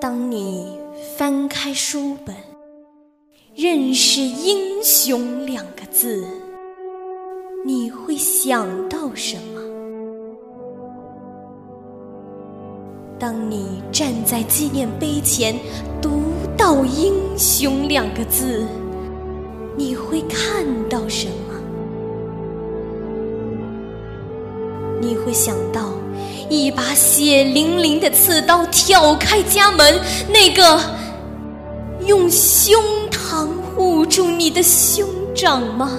[0.00, 0.78] 当你
[1.16, 2.32] 翻开书本，
[3.56, 6.24] 认识“英雄”两个字，
[7.64, 9.60] 你会想到什么？
[13.18, 15.58] 当你站在纪念碑前，
[16.00, 16.22] 读
[16.56, 18.64] 到“英雄”两个字，
[19.76, 21.47] 你会看到什么？
[25.00, 25.92] 你会想到
[26.48, 30.80] 一把血淋淋的刺刀挑开家门，那个
[32.06, 35.98] 用胸膛护住你的兄长吗？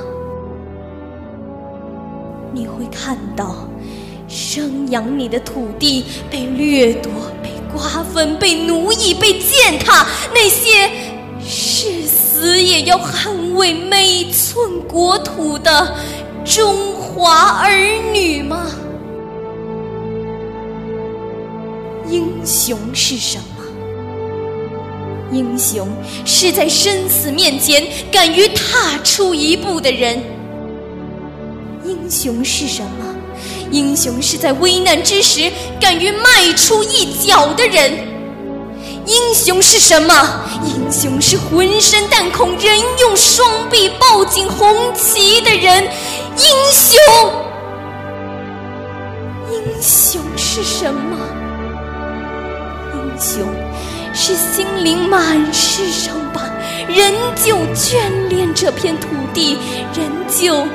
[2.52, 3.56] 你会看到
[4.28, 10.90] 生养你的土地被掠夺、被瓜分、被奴役、被践踏，那些
[11.48, 15.96] 誓死也要捍卫每寸国土的
[16.44, 17.70] 中华儿
[18.12, 18.66] 女吗？
[22.10, 23.44] 英雄是什么？
[25.32, 25.88] 英雄
[26.26, 30.20] 是在生死面前敢于踏出一步的人。
[31.86, 33.16] 英雄是什么？
[33.72, 37.92] 英雄是在危难之时敢于迈出一脚的人。
[39.06, 40.14] 英雄是什么？
[40.66, 45.84] 英雄是浑身弹孔仍用双臂抱紧红旗的人。
[46.38, 46.44] 英
[46.74, 47.00] 雄，
[49.52, 51.18] 英雄是什么？
[53.20, 53.46] 英雄
[54.14, 56.40] 是心灵满是伤疤，
[56.88, 59.58] 仍旧眷恋这片土地，
[59.94, 60.66] 仍旧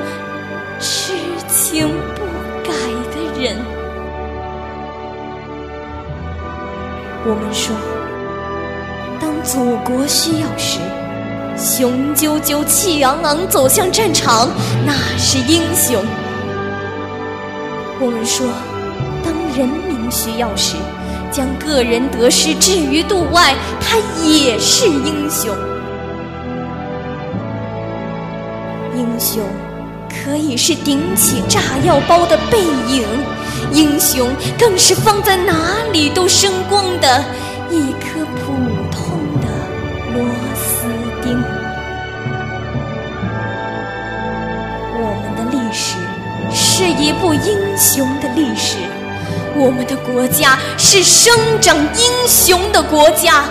[0.79, 1.13] 痴
[1.47, 2.21] 情不
[2.63, 2.71] 改
[3.09, 3.57] 的人。
[7.25, 7.75] 我们说，
[9.19, 10.77] 当祖国需要时，
[11.57, 14.47] 雄赳赳、气昂昂走向战场，
[14.85, 15.99] 那是英雄。
[17.99, 18.45] 我们说，
[19.23, 20.75] 当人民需要时，
[21.35, 25.53] 将个人得失置于度外，他也是英雄。
[28.95, 29.43] 英雄
[30.07, 33.05] 可以是顶起炸药包的背影，
[33.73, 37.21] 英雄更是放在哪里都生光的
[37.69, 38.53] 一颗普
[38.89, 39.47] 通的
[40.13, 40.25] 螺
[40.55, 40.87] 丝
[41.21, 41.37] 钉。
[44.97, 45.97] 我们的历史
[46.53, 48.77] 是一部英雄的历史。
[49.57, 53.45] 我们的国家是生长英雄的国家，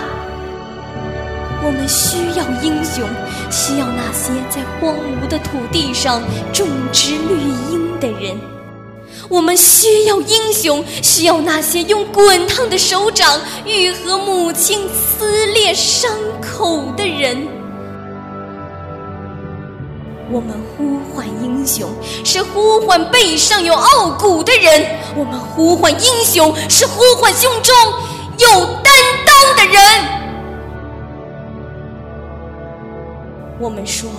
[1.63, 3.03] 我们需要英雄，
[3.49, 6.21] 需要那些在荒芜的土地上
[6.53, 7.39] 种植绿
[7.71, 8.37] 荫的人；
[9.29, 17.47] 我们需要英雄，需要那些用滚烫的手掌愈合母亲撕裂伤口的人。
[20.31, 21.87] 我们呼唤英雄，
[22.23, 24.81] 是呼唤背上有傲骨的人；
[25.15, 27.75] 我们呼唤英雄，是呼唤胸中
[28.39, 28.91] 有担
[29.25, 29.81] 当的人。
[33.59, 34.09] 我们说，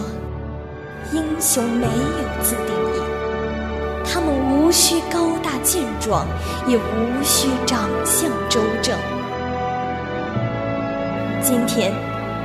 [1.12, 3.00] 英雄没有自定义，
[4.05, 6.25] 他们无需高大健壮，
[6.69, 8.97] 也无需长相周正。
[11.43, 11.93] 今天，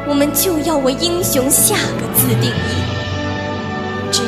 [0.08, 3.01] 我们就要为英雄下个自定义。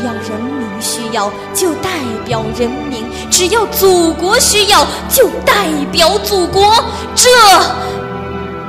[0.03, 1.89] 要人民需要，就代
[2.25, 6.73] 表人民；只要祖国需要，就代表祖国。
[7.15, 7.29] 这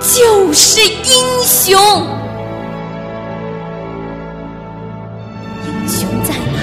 [0.01, 1.79] 就是英雄。
[5.67, 6.61] 英雄在哪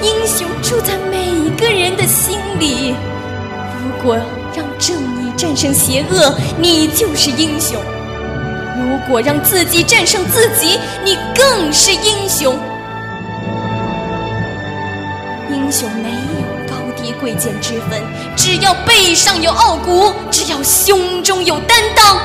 [0.00, 0.06] 里？
[0.06, 2.94] 英雄住在每个人的心里。
[3.82, 4.16] 如果
[4.54, 7.78] 让正义战胜邪恶，你就是英雄；
[8.76, 12.58] 如果让自己战胜自己，你更是英雄。
[15.72, 18.02] 雄没有高低贵贱之分，
[18.36, 22.18] 只要背上有傲骨，只要胸中有担当，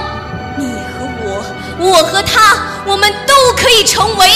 [0.57, 1.41] 你和我，
[1.79, 4.27] 我和他，我们都可以成为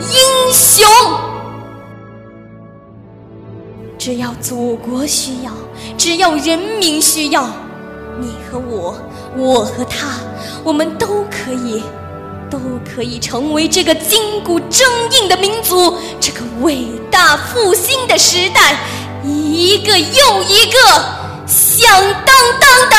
[0.00, 0.84] 英雄。
[3.96, 5.52] 只要祖国需要，
[5.96, 7.46] 只要人民需要，
[8.18, 8.96] 你和我，
[9.36, 10.08] 我和他，
[10.64, 11.84] 我们都可以。
[12.52, 18.78] 都可以成为这个筋骨铮硬的民族，这个伟大复兴的时代，
[19.24, 20.78] 一个又一个
[21.46, 22.96] 响当当的